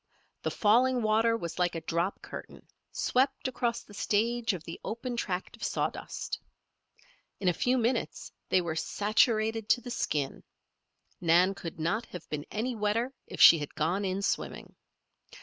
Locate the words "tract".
5.15-5.55